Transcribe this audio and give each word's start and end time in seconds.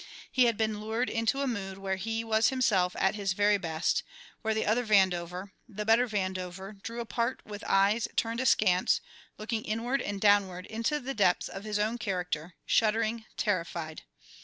He 0.31 0.45
had 0.45 0.57
been 0.57 0.81
lured 0.81 1.11
into 1.11 1.43
a 1.43 1.47
mood 1.47 1.77
where 1.77 1.97
he 1.97 2.23
was 2.23 2.49
himself 2.49 2.95
at 2.97 3.13
his 3.13 3.33
very 3.33 3.59
best, 3.59 4.01
where 4.41 4.55
the 4.55 4.65
other 4.65 4.83
Vandover, 4.83 5.51
the 5.69 5.85
better 5.85 6.07
Vandover, 6.07 6.81
drew 6.81 7.01
apart 7.01 7.39
with 7.45 7.63
eyes 7.67 8.07
turned 8.15 8.39
askance, 8.39 8.99
looking 9.37 9.61
inward 9.63 10.01
and 10.01 10.19
downward 10.19 10.65
into 10.65 10.99
the 10.99 11.13
depths 11.13 11.47
of 11.49 11.65
his 11.65 11.77
own 11.77 11.99
character, 11.99 12.55
shuddering, 12.65 13.25
terrified. 13.37 14.01